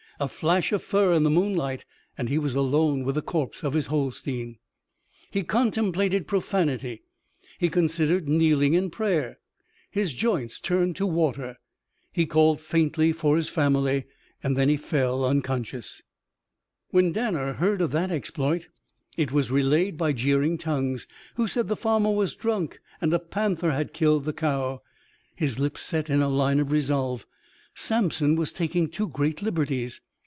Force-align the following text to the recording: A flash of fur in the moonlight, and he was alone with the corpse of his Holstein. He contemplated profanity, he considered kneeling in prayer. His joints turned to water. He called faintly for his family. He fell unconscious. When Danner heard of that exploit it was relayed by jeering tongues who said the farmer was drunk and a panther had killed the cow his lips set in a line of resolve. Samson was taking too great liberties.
A 0.19 0.27
flash 0.27 0.71
of 0.71 0.83
fur 0.83 1.13
in 1.13 1.23
the 1.23 1.31
moonlight, 1.31 1.83
and 2.15 2.29
he 2.29 2.37
was 2.37 2.53
alone 2.53 3.03
with 3.03 3.15
the 3.15 3.23
corpse 3.23 3.63
of 3.63 3.73
his 3.73 3.87
Holstein. 3.87 4.59
He 5.31 5.41
contemplated 5.41 6.27
profanity, 6.27 7.01
he 7.57 7.69
considered 7.69 8.29
kneeling 8.29 8.75
in 8.75 8.91
prayer. 8.91 9.39
His 9.89 10.13
joints 10.13 10.59
turned 10.59 10.95
to 10.97 11.07
water. 11.07 11.57
He 12.13 12.27
called 12.27 12.61
faintly 12.61 13.11
for 13.13 13.35
his 13.35 13.49
family. 13.49 14.05
He 14.43 14.77
fell 14.77 15.25
unconscious. 15.25 16.03
When 16.91 17.11
Danner 17.13 17.53
heard 17.53 17.81
of 17.81 17.89
that 17.93 18.11
exploit 18.11 18.67
it 19.17 19.31
was 19.31 19.49
relayed 19.49 19.97
by 19.97 20.13
jeering 20.13 20.59
tongues 20.59 21.07
who 21.33 21.47
said 21.47 21.67
the 21.67 21.75
farmer 21.75 22.11
was 22.11 22.35
drunk 22.35 22.79
and 23.01 23.11
a 23.11 23.17
panther 23.17 23.71
had 23.71 23.91
killed 23.91 24.25
the 24.25 24.33
cow 24.33 24.83
his 25.35 25.57
lips 25.57 25.81
set 25.81 26.11
in 26.11 26.21
a 26.21 26.29
line 26.29 26.59
of 26.59 26.71
resolve. 26.71 27.25
Samson 27.73 28.35
was 28.35 28.53
taking 28.53 28.87
too 28.87 29.07
great 29.07 29.41
liberties. 29.41 29.99